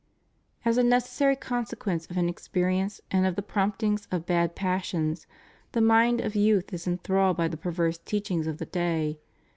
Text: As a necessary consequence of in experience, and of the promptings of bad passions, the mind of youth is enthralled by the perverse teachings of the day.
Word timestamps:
As 0.65 0.79
a 0.79 0.83
necessary 0.83 1.35
consequence 1.35 2.07
of 2.09 2.17
in 2.17 2.27
experience, 2.27 3.01
and 3.11 3.27
of 3.27 3.35
the 3.35 3.43
promptings 3.43 4.07
of 4.11 4.25
bad 4.25 4.55
passions, 4.55 5.27
the 5.73 5.79
mind 5.79 6.21
of 6.21 6.35
youth 6.35 6.73
is 6.73 6.87
enthralled 6.87 7.37
by 7.37 7.47
the 7.47 7.55
perverse 7.55 7.99
teachings 7.99 8.47
of 8.47 8.57
the 8.57 8.65
day. 8.65 9.19